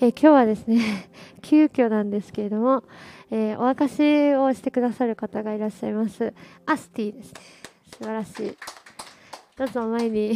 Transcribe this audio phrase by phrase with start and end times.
[0.00, 1.10] えー、今日はですね
[1.42, 2.84] 急遽なんですけれども、
[3.30, 6.32] えー、お明かしをしてくださる方がいらっしゃいます。
[6.66, 7.32] アスティです
[7.98, 8.56] 素晴らしい。
[9.56, 10.34] どうぞ前に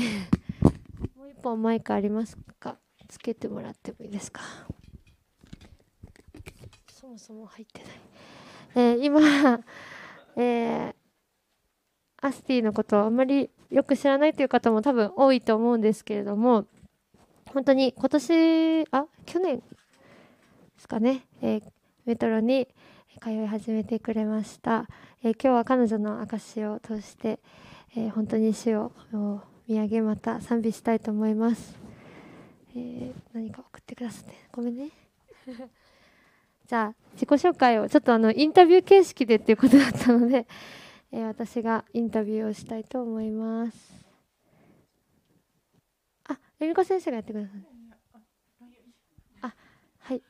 [1.17, 2.77] もう一本マイクありますか？
[3.09, 4.43] つけてもらってもいいですか？
[6.89, 7.91] そもそも入ってない、
[8.75, 9.21] えー、今、
[10.37, 10.95] えー、
[12.21, 16.67] アスティのことをあまりよく知らないという方も多分多いと思うんですけれども
[17.53, 19.63] 本当に今年あ去年で
[20.79, 21.63] すかね、えー、
[22.07, 22.67] メトロに
[23.23, 24.87] 通い始めてくれました、
[25.23, 27.41] えー、今日は彼女の証を通して、
[27.95, 28.93] えー、本当に主を
[29.69, 31.79] 見上げまた賛美したいと思います、
[32.75, 34.35] え何か送ってくださって。
[34.51, 34.91] ごめんね。
[36.67, 40.47] じゃあ自己紹介をちょっとあのインタビュー形式でっていうことだったので、
[41.13, 44.02] え私がインタビューをしたいと思います。
[46.63, 47.61] 由美子先生がやってください。
[49.43, 49.55] あ
[49.99, 50.23] はい。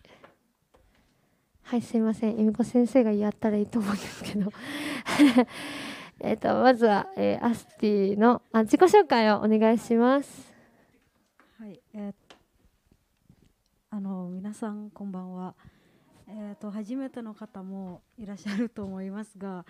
[1.63, 2.39] はいすいません。
[2.39, 4.51] 由美子先生がやったらいいと思うんですけど。
[6.21, 10.55] えっとまずは、えー、アスティのあ自己紹介をお願いします。
[11.59, 12.15] はいえー、
[13.91, 15.55] あの皆さんこんばんは。
[16.29, 19.67] えっ、ー、と初めての方もいらっしゃると思いますが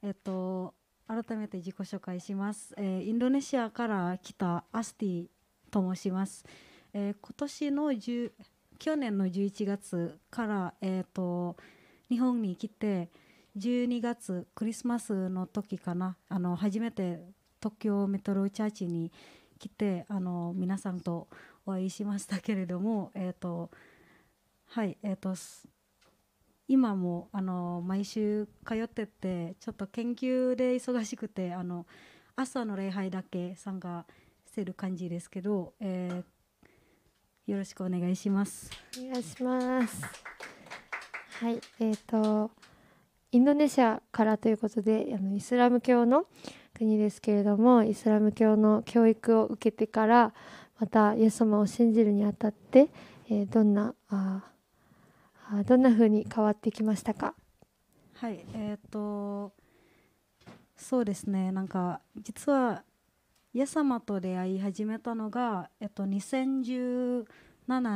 [0.00, 0.72] えっ、と
[1.06, 5.26] 改めて自己紹介します、えー、インドネシアから来たアスティ
[5.70, 6.44] と申します。
[6.92, 8.32] えー、今年の10
[8.78, 11.56] 去年の11月から、えーと、
[12.08, 13.08] 日本に来て
[13.56, 17.20] 12月クリスマスの時かなあの初めて
[17.58, 19.10] 東京メトロチャーチに
[19.58, 21.28] 来てあの皆さんと
[21.64, 23.70] お会いしましたけれども、えーと
[24.66, 25.34] はいえーと、
[26.68, 31.86] 今もあの毎週通っててちょっと研究で忙しくてあの
[32.36, 34.25] 朝の礼拝だけ参加し
[34.56, 38.70] てる感じですけど、えー、よろしくお願いします。
[38.98, 40.02] お願いします。
[41.40, 42.50] はい、えっ、ー、と
[43.32, 46.24] インドネシアからということで、あのイスラム教の
[46.72, 50.32] 国ですけれども、イスラム教の教育を受けてから
[50.80, 52.88] またイエス様を信じるにあたって、
[53.28, 54.42] えー、どんなあ
[55.66, 57.34] どんな風に変わってきましたか？
[58.14, 59.52] はい、えっ、ー、と
[60.78, 61.52] そうですね。
[61.52, 62.82] なんか実は
[63.56, 67.24] イエス様と出会い始めたのが、えっと、2017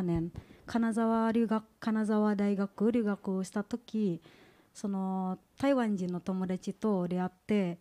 [0.03, 0.33] 年
[0.65, 4.23] 金沢留学金沢大学留学をした時
[4.73, 7.79] その台湾人の友達と出会って、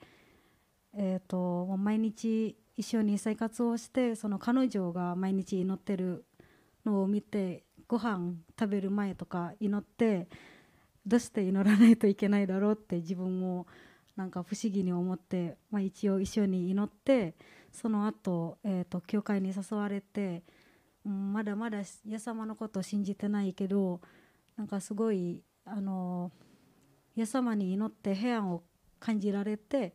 [0.94, 6.26] えーと、毎日一緒に生活をしてその彼女が毎日祈ってる
[6.86, 10.28] のを見てご飯食べる前とか祈って
[11.06, 13.68] どうして祈らないといけないだろうって自分も
[14.18, 17.36] なんか不思議に思って、まあ、一応一緒に祈って
[17.72, 20.44] その後、えーと、教会に誘われて、
[21.06, 24.02] うん、まだまだイエス様のことを信じてないけど
[24.58, 26.32] なんかすごいあの
[27.16, 28.64] イエス様に祈って平安を
[29.00, 29.94] 感じられて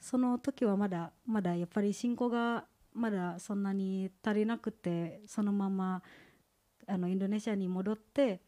[0.00, 6.02] その時はまだまだやっぱり信仰がまだそんなに足りなくてそのまま
[6.86, 8.40] あのインドネシアに戻って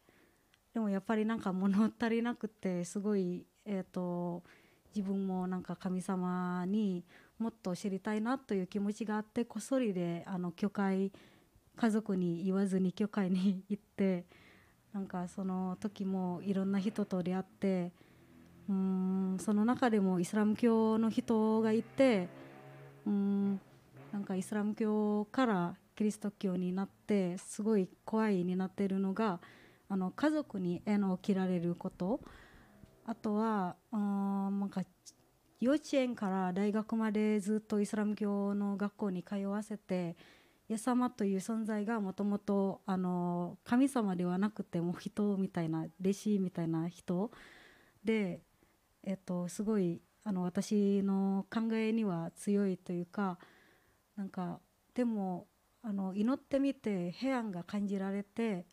[0.73, 4.43] でもやっぱりなんか物足りなくてすごいえ、ー、と
[4.95, 7.05] 自分もなんか神様に
[7.41, 11.11] もっと知りたいなという気持ちがあってこっそりであの教会
[11.75, 14.25] 家族に言わずに教会に行って
[14.93, 17.91] なんかその時もいろんな人と出会って
[18.69, 22.29] うんその中でもイスラム教の人がいて
[23.07, 23.59] うん
[24.11, 29.41] なんかイスラム教からキリスト教になってすごい怖いになってるのが
[29.89, 32.21] あの家族に縁を切られること。
[33.03, 34.83] あとはうんなんか
[35.61, 40.17] 幼稚園から大学までずっとイスラム教の学校に通わせて
[40.67, 42.81] イエス様という存在がもともと
[43.63, 47.29] 神様ではなくても人みたいな弟子みたいな人。
[48.03, 48.41] で、
[49.03, 53.37] えっと、すごいあの私の考えには強いというか
[54.15, 54.59] なんか
[54.95, 55.45] でも
[55.83, 58.65] あの祈ってみて平安が感じられて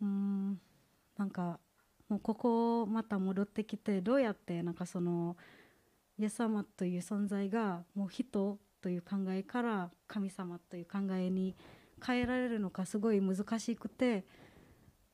[0.00, 0.60] うん
[1.16, 1.58] なんか
[2.08, 5.36] もうここまた戻ってきてどうやってなんかその
[6.18, 11.56] イエス様という存在がもう人という考えから神様という考えに
[12.04, 14.24] 変えられるのかすごい難しくて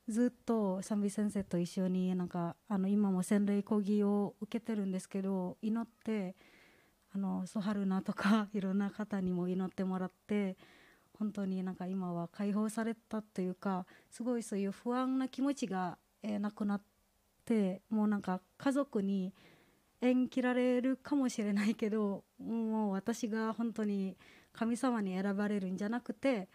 [0.09, 6.35] ずっと賛美先生と一緒になんかあの今も洗礼講義を受けてるんですけど祈って
[7.15, 10.57] あのソハルナとか いろんな方にも祈ってもらって
[11.19, 16.83] 本当になんか今は解放されたというかすごいそういう不安な気持ちが、え、なくなっ
[17.45, 19.33] てもうなんか家族に
[20.01, 24.17] 縁切られるかもしれないけどもう私が本当に
[24.53, 26.49] 神様に選ばれるんじゃなくて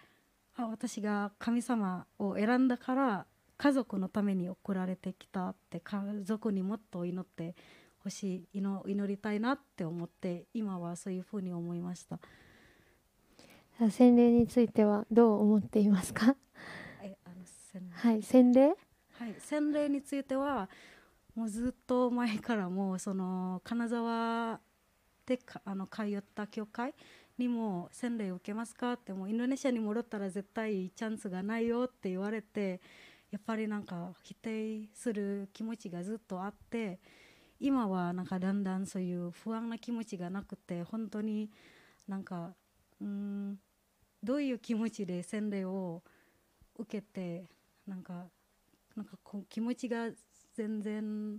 [0.56, 3.26] あ私が神様を選んだから
[3.58, 7.56] 家族のために送られてきたって家族にもっと祈って
[8.04, 12.20] ほしい祈祈りたいなって思って今はそういうふうに思いました。
[13.90, 16.36] 洗礼についてはどう思っていますか？
[17.02, 18.68] えあの洗はい洗礼？
[18.68, 20.70] はい、洗礼については
[21.36, 24.60] もうずっと前からもうその金沢
[25.26, 26.94] であの通った教会
[27.38, 32.80] にも洗礼を受けますかってもうインドネシアに戻ったら絶対チャンスがないよって言われて
[33.32, 37.00] やっぱりなんか否定する気持ちがずっとあって
[37.60, 41.50] 今はなんかだんだんそういう不安な気持ちがなくて本当に
[42.08, 42.54] なんか
[43.02, 43.60] うん
[44.24, 46.02] どういう気持ちで洗礼を
[46.78, 47.46] 受けて
[47.86, 48.26] なんか
[48.96, 50.10] なんかこう気持ちが
[50.56, 51.38] 全然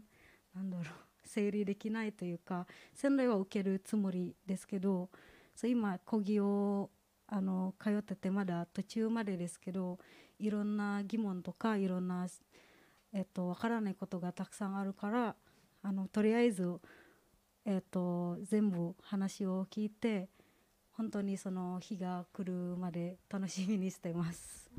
[0.54, 0.86] なんだろう
[1.24, 5.08] 整理できないというか洗礼は受けるつもりですけど
[5.54, 6.90] そう今講義を
[7.28, 9.98] あの通っててまだ途中までですけど
[10.38, 12.26] いろんな疑問とかいろんな、
[13.12, 15.34] えっと、分からないことがたくさんあるから
[15.82, 16.78] あのとりあえず、
[17.64, 20.28] えっと、全部話を聞いて
[20.92, 24.70] 本当にその日が来るまで楽しみにしてます。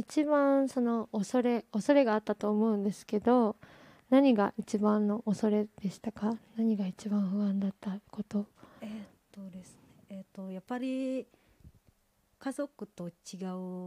[0.00, 3.56] 一番その恐れ恐れがあったと思うんですけど
[4.08, 6.36] 何が一番の恐れでしたか？
[6.56, 8.46] 何が一番不安だったこと？
[8.80, 8.92] えーっ
[9.30, 11.26] とですね、えーっとやっぱり
[12.38, 13.10] 家族と違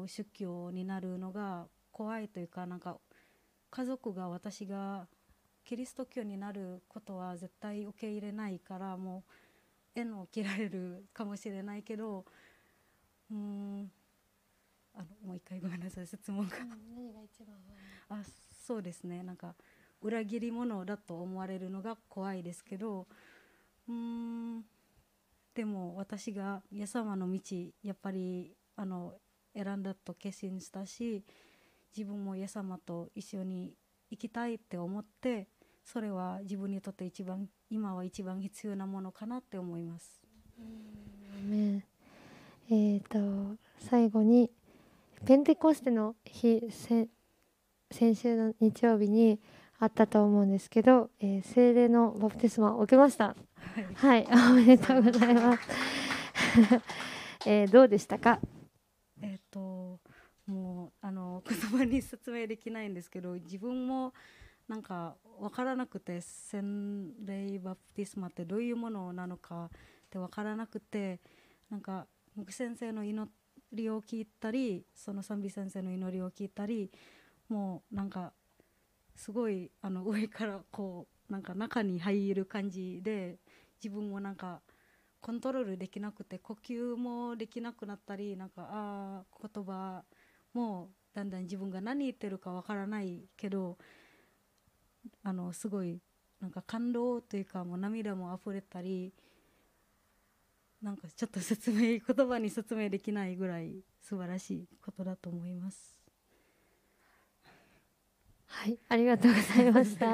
[0.04, 2.98] う宗教になるのが怖いというかなんか
[3.72, 5.08] 家族が私が
[5.66, 9.24] キリスト教になることは絶対受け入れないからも
[9.96, 12.26] う縁を切られるかもしれないけど
[13.32, 13.92] うん
[14.96, 16.56] あのもう一回ごめんなさい質問が。
[16.58, 17.56] 何が一番
[18.10, 18.24] あ
[18.66, 19.56] そうですねなんか
[20.02, 23.08] 裏切り者だと思われるのが怖いですけど
[23.88, 24.64] うーん
[25.56, 27.40] でも私がイエス様の道
[27.84, 29.14] やっぱりあの
[29.56, 31.24] 選んだと決心したし
[31.96, 33.74] 自分もイエス様と一緒に
[34.10, 35.48] 生きたいって思って
[35.86, 40.22] それは自分にとって一番今は一番必要なものかなって思います。
[41.50, 41.86] ね
[42.70, 44.50] えー、と最後に
[45.26, 47.08] ペンテコステの日せ
[47.92, 49.40] 先週の日曜日に
[49.80, 53.28] あったと思うんですけど、えー聖霊のバプテスマを受けました。
[53.28, 53.38] は
[53.82, 53.86] い。
[53.96, 54.28] はい。
[54.52, 55.60] おめでとうございます、
[57.48, 58.40] えーどうでしたか？
[59.22, 60.00] えっ、と
[60.46, 64.14] もうあの言葉に説明できないんですけど自分も
[64.68, 69.70] なんか分からなくて洗礼バプテスマってどういうものなのかっ
[70.10, 71.22] て分からなくて
[71.70, 73.30] なんか木先生の祈
[73.76, 76.92] りを聞いたりその賛美先生の祈りを聞いたり
[77.50, 78.34] もうなんか
[79.16, 83.38] すごいあの上からこうなんか中に入る感じで
[83.84, 84.62] 自分もなんか
[85.22, 90.04] コントロールできなくて呼吸もできなくなったりなんかあー言葉
[90.54, 93.78] もだんだん自分が何言ってるかわからないけど
[95.24, 96.00] あのすごい
[96.42, 99.14] なんか感動というかもう涙も溢れたり
[100.84, 103.72] なんかちょっと説明言葉に説明できないぐらい
[104.02, 105.96] 素晴らしいことだと思います。
[108.48, 110.06] はいありがとうございました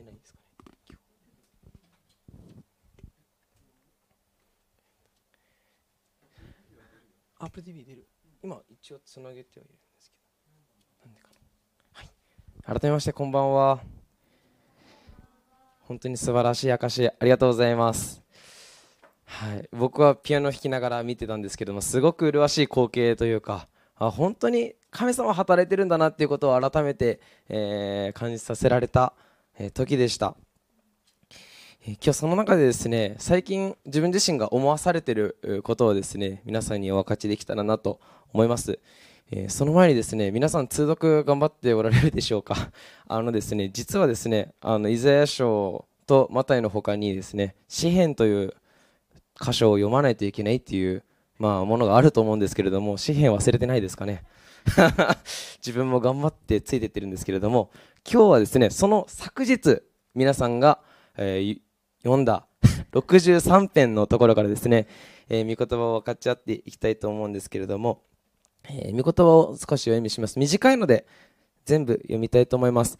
[0.00, 0.44] 出ないですかね。
[0.88, 0.96] 今
[7.38, 8.06] 日 Apple TV 出る。
[8.42, 10.16] 今一応つなげてはいるんですけ
[11.04, 11.06] ど。
[11.06, 11.36] なんでかな。
[11.92, 12.02] は
[12.74, 12.80] い。
[12.80, 13.80] 改めましてこんばんは。
[15.80, 18.22] 本当に素晴らしい証ありがとうございます。
[19.24, 29.14] はい、僕はピアノ弾きながら見てたんですけどもすごく麗しい光景というかあ本当に神様働いてるんだなっていうことを改めて、えー感じさせられた、
[29.74, 30.36] 時でした、
[31.84, 38.00] 今日その中でですね最近自分自身が思わされてることをですね皆さんにお分かちできたらなと
[38.32, 38.78] 思います、
[39.30, 42.70] えその前にですね皆さん通読頑張っておられるでしょうか？
[43.06, 48.54] あのですね実はですねあのイザヤ書とマタイの他にですね詩篇という
[49.40, 51.02] 箇所を読まないといけないっていう、
[51.38, 54.24] まあ、ものがあると思うんですけれども詩篇忘れてないですかね？
[55.64, 57.70] 自分も頑張ってついてってるんですけれども
[58.10, 59.82] 今日はですねその昨日
[60.14, 60.80] 皆さんが、
[61.16, 61.60] えー
[62.02, 62.46] 読んだ
[62.92, 64.86] 63編のところからですね、
[65.28, 68.02] えー御言葉を分かち合っていきたいと思うんですけれども、
[68.64, 70.38] えー御言葉を少しお読みします。
[70.38, 71.06] 短いので
[71.66, 72.98] 全部読みたいと思います。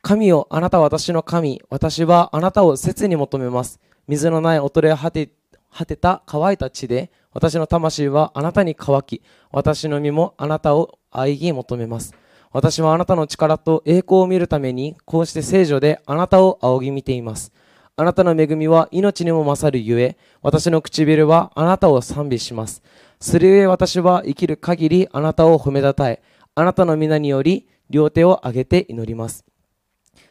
[0.00, 3.80] 神よあなたは私の神私はあなたを切に求めます。
[4.06, 5.30] 水のない衰え果て
[5.70, 12.14] 果てた乾いた地で私の魂はあなたに乾き私の身もあなたを愛ぎ求めます。
[12.50, 17.52] 私はあなたの力と栄光を見るためにこうして聖女であなたを仰ぎ見ています。
[17.96, 22.82] あなたの恵みは命にも勝るゆえ私の唇はあなたを賛美します。
[23.20, 26.22] それゆえ私は生きる限りあなたを褒めたたえ
[26.54, 29.44] あなたの皆により両手を上げて祈ります。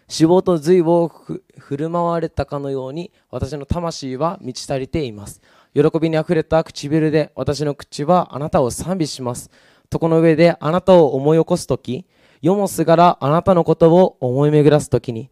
[0.10, 1.12] 死亡と髄を
[1.58, 5.42] 振る舞われたかのように私の魂は満ち足りています。
[5.74, 9.52] 喜びにあふれた唇で私の口はあなたを賛美します。
[9.92, 12.06] 床の上であなたを思い起こすとき
[12.42, 15.30] 世もすがらあなたのことを思い巡らすときに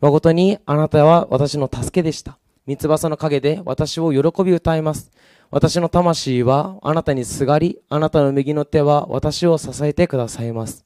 [0.00, 2.38] 誠にあなたは私の助けでした。
[2.66, 5.10] 三翼の陰で私を喜び歌います。
[5.50, 10.84] 私の魂はあなたにすがりあなたの右の手は私を支えてくださいます。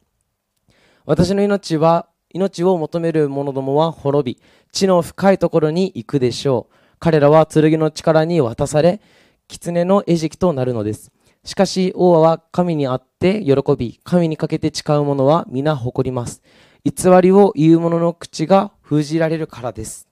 [1.06, 6.74] 私の命は命を求める者どもは滅び、地の深いところに行くでしょう。
[6.98, 9.00] 彼らは剣の力に渡され、
[9.46, 11.12] 狐の餌食となるのです。
[11.44, 16.42] しかし王は神にあって喜び、神にかけて誓う者は皆誇ります。
[16.84, 20.08] 偽りを言う者の口が封じられるからです。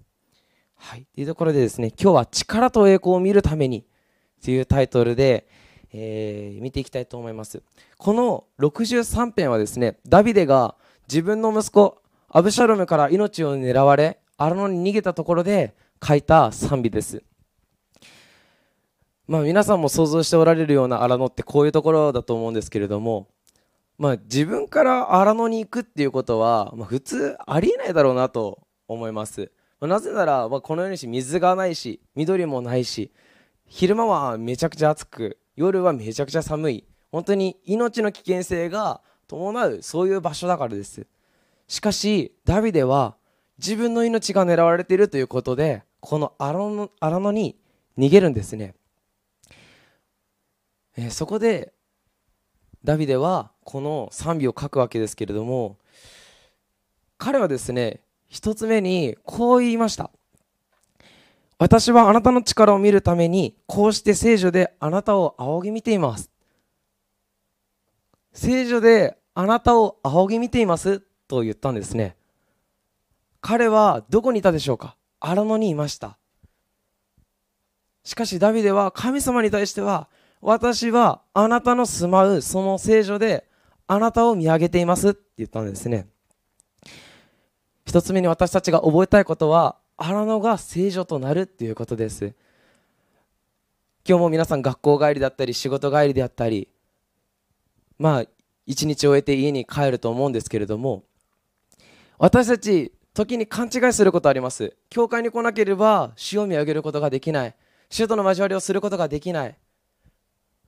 [0.77, 1.07] はい。
[1.15, 3.85] というところでですね、今日は力と栄光を見るために
[4.45, 5.49] というタイトルで、
[5.93, 7.63] えー、見ていきたいと思います。
[7.99, 10.77] この63編はですね、ダビデが
[11.09, 12.02] 自分の息子
[12.35, 17.23] アブシャロムから命を狙われ荒野に逃げたところで書いた賛美です。
[19.29, 23.29] まあ皆さんも想像しておられるような荒野ってこういうところだと思うんですけれども
[23.99, 33.13] まあ自分から荒野に行くっていうことは、まあ、普通ありえないだろうなと思います、まあ、なぜなら、ま、このようにし水がないし緑もないし
[33.67, 36.85] 昼間はめちゃくちゃ暑く夜はめちゃくちゃ寒い。
[37.11, 41.07] 本当に命の危険性が伴うそういう場所だからです。
[41.69, 43.17] しかしダビデは
[43.59, 47.57] 自分の命が狙われているということでこの荒野に
[47.99, 48.75] 逃げるんですね、
[50.97, 51.73] えー、そこで
[52.85, 55.79] ダビデはこの賛美を書くわけですけれども
[57.19, 60.11] 彼はですね一つ目にこう言いました。
[61.59, 66.33] 私はあなたの力を見るためにこうして聖女であなたを仰ぎ見ています。
[68.33, 71.03] 聖女であなたを仰ぎ見ています
[71.33, 72.15] と言ったんですね。
[73.41, 74.97] 彼はどこにいたでしょうか？
[75.19, 76.19] 荒野にいました。
[78.05, 80.09] しかしダビデは神様に対しては
[80.43, 83.49] 私はあなたの住まうその聖女で
[83.87, 85.09] あなたを見上げています。
[85.11, 86.07] って言ったんですね。
[87.87, 91.41] 一つ目に私たちが覚えたいことは荒野が聖女となる。
[91.43, 92.35] っていうことです。
[94.07, 96.69] 今日も皆さん学校帰りだったり仕事帰りであったり
[97.99, 98.25] まあ
[98.67, 101.05] 一日終えて家に帰ると思うんですけれども
[102.23, 104.77] 私たち時に勘違いすることあります。
[104.91, 107.55] 教会に来なければ主を上げることができない。
[107.91, 109.57] 主との交わりをすることができない。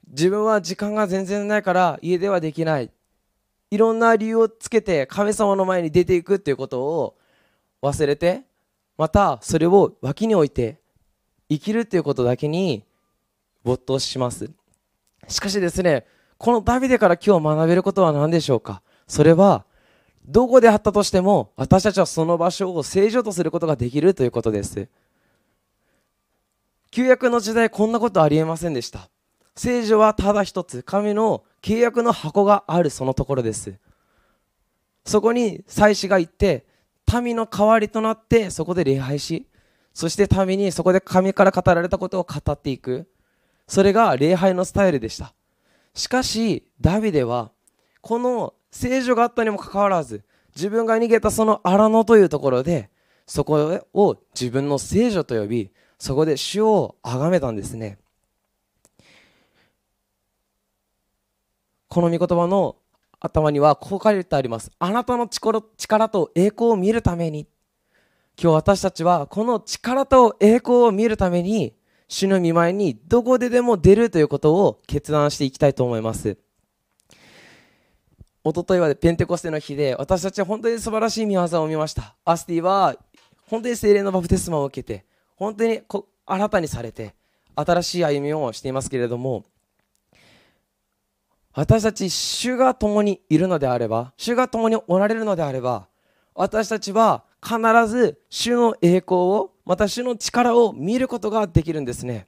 [0.09, 2.91] 自分は時間が全然ないから家ではできない。
[3.71, 7.17] いろんな理由をつけて神様の前に出ていくっていうことを
[7.83, 8.43] 忘れて
[8.99, 10.81] またそれを脇に置いて
[11.49, 12.83] 生きるっていうことだけに
[13.63, 14.51] 没頭します。
[15.29, 16.05] しかしですね
[16.37, 18.83] このダビデから今日学べることは何でしょうか？
[19.07, 19.65] それは
[20.27, 24.89] どこであったとしても私たちはその場所を正常とすることができるということです。
[26.91, 29.09] 旧約の時代こんなことありえませんでした。
[29.57, 33.75] 聖女はただ一つ神の契約の箱があるそのところです。
[35.05, 36.65] そこに祭司が行って
[37.23, 39.47] 民の代わりとなってそこで礼拝し
[39.93, 43.07] そして民にそこで神から語られたことを語っていく。
[43.67, 45.35] それが礼拝のスタイルでした。
[45.95, 47.51] しかしダビデは
[48.01, 50.25] この聖女があったにもかかわらず
[50.57, 52.91] 自分が逃げたその荒野というところで
[53.25, 57.99] そこを自分の聖女と呼びそこで主を崇めたんですね。
[61.89, 62.75] この御言葉の
[63.21, 64.73] 頭にはこう書いてあります。
[64.81, 65.63] あなたの力
[66.09, 67.47] と栄光を見るために。
[68.37, 71.77] 今日私たちはこの力と栄光を見るために
[72.09, 76.37] 主の御前にどこででも出るということを決断していきたいと思います。
[78.47, 82.15] 一昨日はペンテコステの日で私たちは本当に素晴らしい見業を見ました。
[82.27, 82.95] アスティは
[83.47, 85.81] 本当に精霊のバプテスマを受けて本当に
[86.27, 87.15] 新たにされて
[87.57, 89.47] 新しい歩みをしていますけれども
[91.55, 95.89] 私たち主が共にいるのであれば主が共におられるのであれば
[96.35, 97.59] 私たちは必
[97.89, 102.27] ず主の栄光をまた主の力を見ることができるんですね。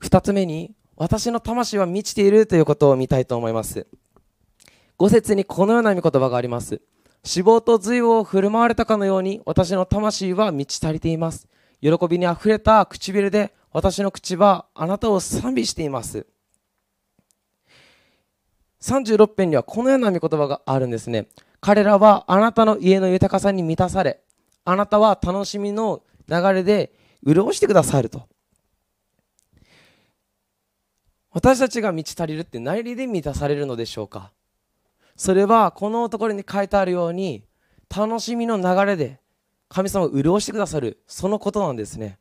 [0.00, 3.86] 2つ目に私の魂は満ちているということを見たいと思います。
[4.98, 6.80] 5節にこのような御言葉があります。
[7.22, 11.48] 脂肪と髄を振る舞われたかのように私の魂は満ち足りています。
[11.82, 16.26] 喜びにあふれた唇で私の口はあなたを賛美しています。
[18.80, 21.28] 36編にはこのような御言葉があるんですね。
[21.60, 24.20] 彼らはあなたの家の豊かさに満たされ
[24.64, 26.92] あなたは楽しみの流れで
[27.26, 28.28] 潤してくださると。
[31.36, 34.32] 私たちが満ち足りるって何で満たされるのでしょうか？
[35.16, 37.44] それはこのところに書いてあるように
[37.94, 39.20] 楽しみの流れで
[39.68, 42.18] 神様を潤してくださるそのことなんですね。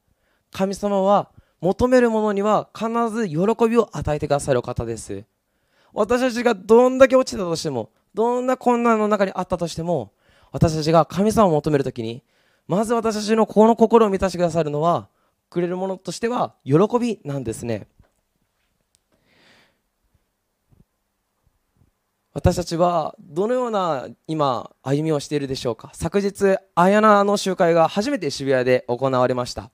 [0.51, 1.31] 神様は
[1.61, 3.37] 求めるものには必ず喜
[3.69, 5.23] びを与えてくださる方です。
[5.93, 10.11] 私たちがどんだけ落ちたとしてもどんな困難の中にあったとしても
[10.51, 12.21] 私たちが神様を求めるときに
[12.67, 15.07] まず私たちのこの心を満たしてくださるのは
[15.49, 17.87] くれるものとしては喜びなんですね。
[22.35, 25.91] 私たちはどのような今歩みをしているでしょうか？
[25.93, 29.71] 昨日綾菜の集会が初めて渋谷で行われました。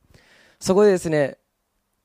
[0.60, 1.40] そこでですね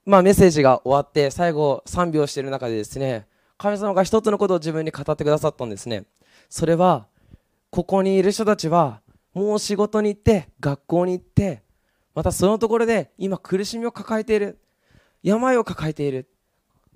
[0.06, 3.26] まあメッセージが終わって最後賛美をしている中でですね
[3.58, 6.04] 神様が一つのことを自分に語ってくださったんですね。
[6.48, 7.06] それは
[7.68, 9.02] ここにいる人たちは
[9.34, 11.64] もう仕事に行って学校に行って
[12.14, 14.58] またそのところで今苦しみを抱えている。
[15.22, 16.30] 病を抱えている。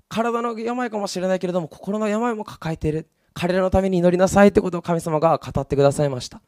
[0.09, 3.07] 体の病かもしれないけれども心の病も抱えている。
[3.33, 6.41] 彼らのために祈りなさいってことを神様が語ってくださいました。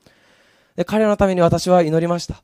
[0.75, 2.43] で彼らのために私は祈りました。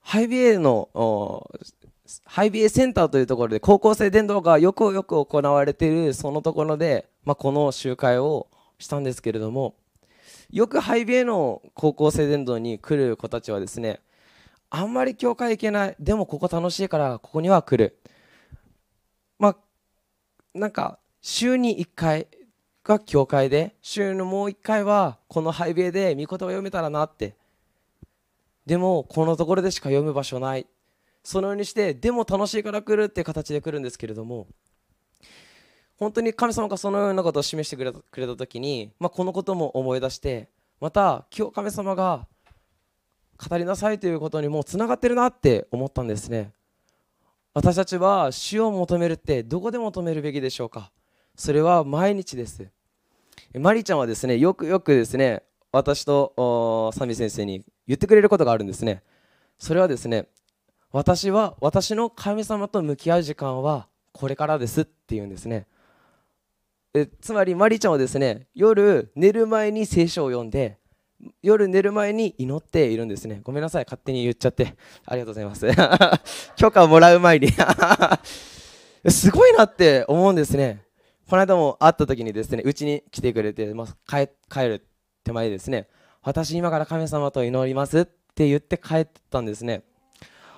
[0.00, 1.50] ハイビエの
[2.24, 8.46] ハイビエセンターというところで高校生伝道がよくよく行われているそのところで、まあ、この集会を
[8.78, 9.74] したんですけれども
[10.50, 14.00] よくハイビエの高校生伝道に来る子たちはですね
[14.70, 15.96] あんまり教会行けない。
[15.98, 17.98] でもここ楽しいからここには来る。
[19.38, 19.56] まあ
[20.56, 22.26] なんか週に1回
[22.84, 27.34] が教会で週のもう1回はこのハイベイで御言葉読めたらなって。
[28.64, 30.66] でもこのところでしか読む場所ない。
[31.26, 34.46] そのようにしてでも楽しいから来るっていう形で来るんですけれども
[35.98, 40.48] 本当に神様がそのようなことを示してくれたくれた時に、まあ、このことも思い出して
[40.80, 42.28] また今日神様が
[43.48, 46.52] 語りなさいということにもつながってるなって思ったんですね。
[47.56, 50.92] 私たちは死を求めるってどこで求めるべきでしょうか？
[51.34, 52.68] それは毎日です。
[53.54, 55.42] マリちゃんはですねよくよくですね
[55.72, 59.02] 私とサミ先生に言ってくれることがあるんですね。
[59.58, 60.26] それはですね
[60.92, 65.66] 私は私の神様と向き合う時間はこれからですって言うんですね。
[66.92, 70.76] えつまりマリちゃんはですね夜寝る前に聖書を読んで
[71.42, 73.40] 夜寝る前に祈っているんですね。
[73.42, 73.84] ごめんなさい。
[73.84, 74.76] 勝手に言っちゃって。
[75.04, 75.66] ありがとうございます。
[76.56, 77.48] 許可をもらう前に。
[79.08, 80.84] すごいなって思うんですね。
[81.28, 84.86] この間も会った時にですねうちに来てくれて、まあ、帰る
[85.24, 85.88] 手前ですね。
[86.22, 89.82] 私今から神様と祈りますって言って帰ったんですね。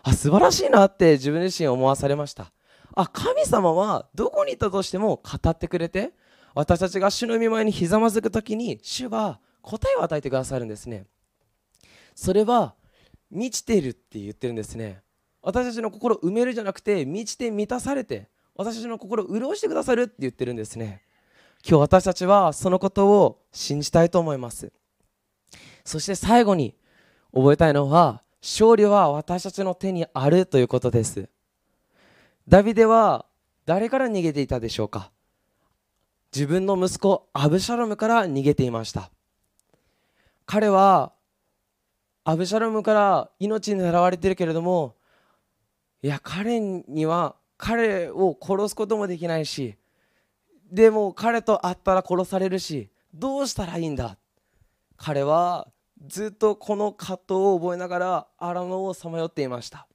[0.02, 2.52] あ素晴らしいなって自分自身思わされました。
[2.94, 6.12] あ神様はどこにいたとしても語ってくれて
[6.54, 11.04] 私たちが主の御前にひざまずく時に主は答えを与えてくださるんですね。
[12.14, 12.74] それは
[13.30, 15.02] 満ちてるって言ってるんですね。
[15.42, 21.02] 私たちの心を埋めるじゃなくて満ちて満たされて私たちの心を潤してくださるって言ってるんですね。
[21.68, 24.72] 今日私たちはそのことを信じたいと思います。
[25.84, 26.74] そして最後に
[27.34, 31.28] 覚えたいのは勝利は私たちの手にあるということです。
[32.48, 33.26] ダビデは
[33.66, 35.10] 誰から逃げていたでしょうか？
[36.34, 39.10] 自分の息子アブシャロムから逃げていました。
[40.50, 41.12] 彼は
[42.24, 44.96] アブシャロムから命に狙われてるけれども
[46.02, 49.76] いや彼には彼を殺すこともできないし
[50.72, 54.16] でも彼と会ったら殺されるしどうしたらいいんだ？
[54.96, 55.68] 彼は
[56.06, 59.86] ずっとこの葛藤を覚えながら荒野をさまよっていました。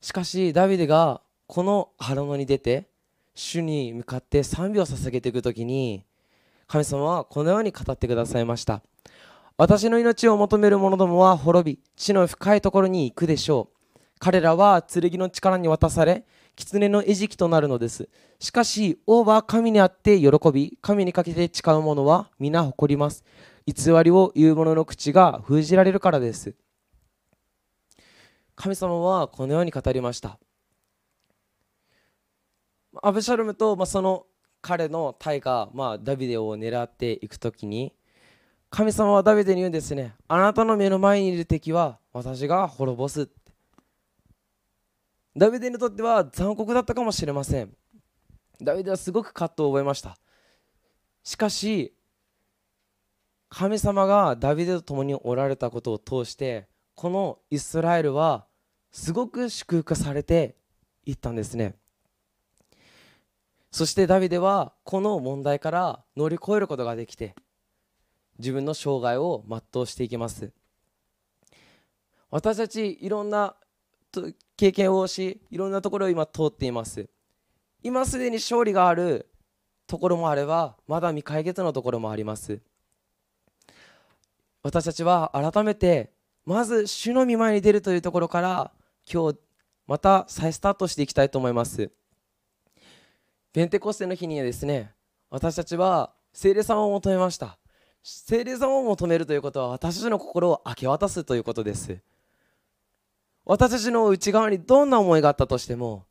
[0.00, 2.88] しかしダビデがこの荒野に出て
[3.34, 6.06] 主に向かって賛美を捧げていく時に
[6.70, 8.80] 神様はこのように語ってくださいました。
[9.56, 13.98] 私の命を求める者どもは滅び地の深いところに行くでしょう。
[14.20, 18.08] 彼らは剣の力に渡され狐の餌食となるのです。
[18.38, 23.24] しかし王は神にあって喜び神にかけて誓う者は皆誇ります。
[23.66, 26.54] 偽りを言う者の口が封じられるからです。
[28.54, 30.38] 神様はこのように語りました。
[33.02, 34.26] アブシャルムと、まあ、その
[34.62, 37.94] 彼の隊が、まあ、ダビデを狙っていく時に
[38.70, 40.14] 神様はダビデに言うんですね。
[40.28, 43.28] あなたの目の前にいる敵は私が滅ぼす
[45.36, 47.74] ダビデにとっては残酷だったかもしれません。
[48.60, 50.16] ダビデはすごく葛藤を覚えました。
[51.22, 51.94] しかし
[53.48, 58.46] 神様がダビデと共におられたことを通してこのイスラエルは
[58.92, 60.56] すごく祝福されて
[61.04, 61.74] いったんですね。
[63.70, 67.34] そしてダビデはこの問題から乗り越えることができて
[68.38, 70.52] 自分の生涯を全うしていきます。
[72.30, 73.54] 私たちいろんな
[74.56, 77.08] 経験をしいろんなところを今通っています。
[77.82, 79.28] 今すでに勝利がある
[79.86, 82.60] ところもあればまだ未解決のところもあります。
[84.62, 86.12] 私たちは改めて
[86.44, 88.72] まず主の御前に出るというところから
[89.10, 89.38] 今日
[89.86, 91.90] また再スタートしていきたいと思います。
[93.52, 94.92] ペンテコステの日にはですね
[95.28, 97.58] 私たちは聖霊様を求めました。
[98.02, 101.98] 聖霊様を求めるということは私たちの心を明け渡すということです。
[103.44, 106.06] 私たちの内側にどんな思いがあったとしても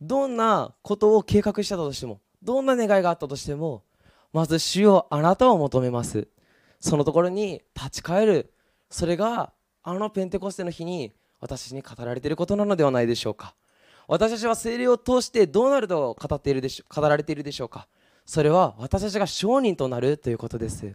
[0.00, 3.84] どんなことを計画したとしてもどんな願いがあったとしても
[4.32, 6.28] まず主よあなたを求めます。
[6.80, 8.52] そのところに立ち返る。
[8.90, 13.54] それがあのペンテコステの日に私に語られていることなのではないでしょうか。
[14.08, 17.88] 私たちは精霊を通してどうなると語っているでしょ語られているでしょうか？
[18.26, 20.94] それは私たちが証人となるということです。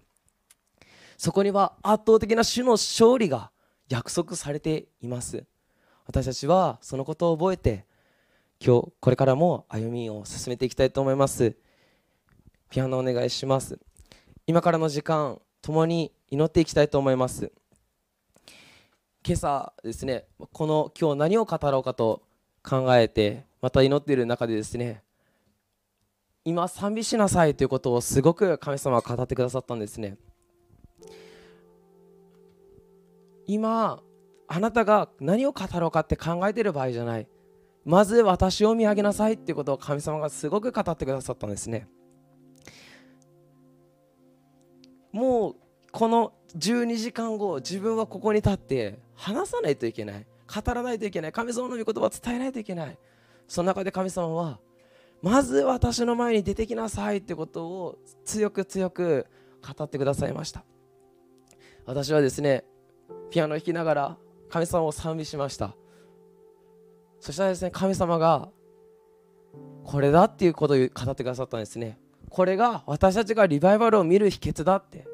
[1.17, 3.52] そこには圧倒的な主の勝利が
[3.89, 5.43] 約束されています。
[6.06, 7.86] 私たちはそのことを覚えて
[8.63, 11.56] 今日これからも歩みを進めていきたいと思います。
[12.70, 13.80] ピアノお願いします。
[14.46, 17.52] 今からの時間共に祈っていきたいと思います。
[19.26, 22.22] 今朝ですねこの今日何を語ろうかと
[22.67, 25.01] 考えてまた祈っている中でですね
[26.43, 30.17] 今賛美しなさいということをすごく神様は語ってくださったんですね。
[33.45, 34.01] 今
[34.47, 37.27] あなたが何を語ろうかって考えている場合じゃない。
[37.84, 41.88] まず私を見上げなさいっていうことを神様がすごく語ってくださったんですね。
[45.12, 45.56] もう
[45.91, 50.25] この12時間後自分はここに立って話さないといけない。
[50.48, 51.32] 語らないといけない。
[51.32, 52.98] 神様の御言葉を伝えないといけない。
[53.48, 54.60] その中で神様は
[55.22, 59.26] まず私の前に出てきなさいってことを強く強く
[59.76, 60.64] 語ってくださいました。
[61.86, 62.66] 私はですね
[63.30, 64.18] ピアノを弾きながら
[64.50, 65.76] 神様を賛美しました。
[67.20, 68.50] そしたらですね神様が
[69.84, 72.00] これだっていうことを語ってくださったんですね。
[72.30, 75.08] これが私たちがリバイバルを見る秘訣だって。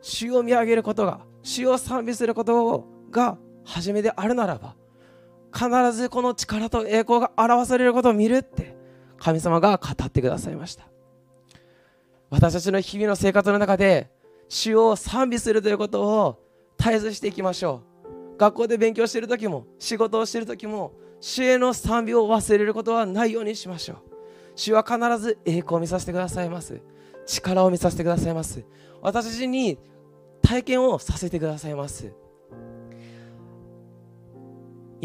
[0.00, 4.74] 主を見上げることが主を賛美することが初めであるならば
[5.52, 8.76] 必ずこの力と栄光が表されることを見るって
[9.18, 10.88] 神様が語ってくださいました。
[12.30, 14.10] 私たちの日々の生活の中で
[14.48, 16.42] 主を賛美するということを
[16.76, 17.82] 絶えずしていきましょ
[18.34, 18.36] う。
[18.36, 23.96] 学校で勉強している時も仕事をしている時も主への賛美を忘れることはないようにしましょう。
[24.56, 26.80] 主は必ず栄光を見させてくださいます。
[27.26, 28.64] 力を見させてくださいます。
[29.00, 29.78] 私たちに
[30.42, 32.12] 体験をさせてくださいます。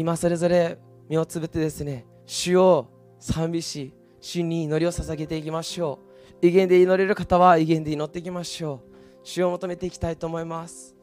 [0.00, 0.78] 今それぞれ
[1.10, 2.86] 目をつぶってですね主を
[3.18, 5.98] 賛美し主に祈りを捧げていきましょ
[6.40, 6.46] う。
[6.46, 8.90] 威厳で祈れる方は威厳で祈っていきましょう。
[9.22, 10.96] 主を求めていきたいと思います。